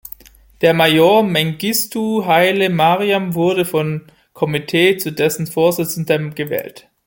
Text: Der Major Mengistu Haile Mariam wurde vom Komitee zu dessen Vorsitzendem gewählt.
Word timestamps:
Der 0.61 0.73
Major 0.73 1.21
Mengistu 1.21 2.25
Haile 2.25 2.71
Mariam 2.71 3.35
wurde 3.35 3.65
vom 3.65 4.01
Komitee 4.33 4.97
zu 4.97 5.11
dessen 5.13 5.45
Vorsitzendem 5.45 6.33
gewählt. 6.33 6.89